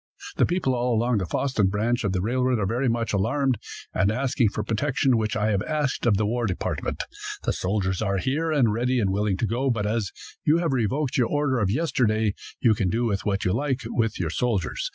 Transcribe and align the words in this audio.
The 0.37 0.47
people 0.47 0.73
all 0.73 0.95
along 0.95 1.19
the 1.19 1.27
Fosston 1.27 1.69
branch 1.69 2.03
of 2.03 2.15
railroad 2.19 2.57
are 2.57 2.65
very 2.65 2.89
much 2.89 3.13
alarmed, 3.13 3.59
and 3.93 4.11
asking 4.11 4.49
for 4.49 4.63
protection, 4.63 5.15
which 5.15 5.35
I 5.35 5.51
have 5.51 5.61
asked 5.61 6.07
of 6.07 6.17
the 6.17 6.25
war 6.25 6.47
department. 6.47 7.03
The 7.43 7.53
soldiers 7.53 8.01
are 8.01 8.17
here, 8.17 8.51
and 8.51 8.73
ready 8.73 8.99
and 8.99 9.11
willing 9.11 9.37
to 9.37 9.45
go, 9.45 9.69
but 9.69 9.85
as 9.85 10.11
you 10.43 10.57
have 10.57 10.73
revoked 10.73 11.17
your 11.17 11.27
order 11.27 11.59
of 11.59 11.69
yesterday, 11.69 12.33
you 12.59 12.73
can 12.73 12.89
do 12.89 13.13
what 13.23 13.45
you 13.45 13.53
like 13.53 13.81
with 13.85 14.19
your 14.19 14.31
soldiers. 14.31 14.89